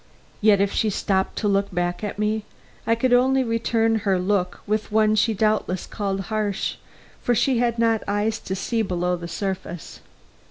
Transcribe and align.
Yet, 0.41 0.59
if 0.59 0.73
she 0.73 0.89
stopped 0.89 1.35
to 1.37 1.47
look 1.47 1.71
back 1.71 2.03
at 2.03 2.17
me, 2.17 2.43
I 2.87 2.95
could 2.95 3.13
only 3.13 3.43
return 3.43 3.97
her 3.97 4.17
look 4.17 4.61
with 4.65 4.91
one 4.91 5.13
she 5.13 5.35
doubtless 5.35 5.85
called 5.85 6.21
harsh, 6.21 6.77
for 7.21 7.35
she 7.35 7.59
had 7.59 7.77
not 7.77 8.01
eyes 8.07 8.39
to 8.39 8.55
see 8.55 8.81
below 8.81 9.15
the 9.15 9.27
surface. 9.27 9.99